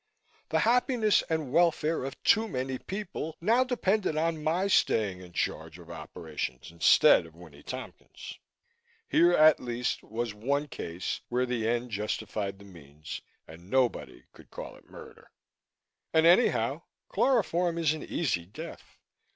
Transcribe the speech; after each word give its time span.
The 0.49 0.61
happiness 0.61 1.21
and 1.29 1.53
welfare 1.53 2.03
of 2.05 2.19
too 2.23 2.47
many 2.47 2.79
people 2.79 3.35
now 3.39 3.63
depended 3.63 4.17
on 4.17 4.41
my 4.43 4.65
staying 4.65 5.21
in 5.21 5.31
charge 5.31 5.77
of 5.77 5.91
operations 5.91 6.71
instead 6.71 7.27
of 7.27 7.35
Winnie 7.35 7.61
Tompkins. 7.61 8.39
Here, 9.07 9.33
at 9.33 9.59
least, 9.59 10.01
was 10.01 10.33
one 10.33 10.67
case 10.69 11.21
where 11.29 11.45
the 11.45 11.67
end 11.67 11.91
justified 11.91 12.57
the 12.57 12.65
means, 12.65 13.21
and 13.47 13.69
nobody 13.69 14.23
could 14.33 14.49
call 14.49 14.75
it 14.75 14.89
murder. 14.89 15.29
And 16.11 16.25
anyhow, 16.25 16.81
chloroform 17.07 17.77
is 17.77 17.93
an 17.93 18.01
easy 18.01 18.47
death. 18.47 18.97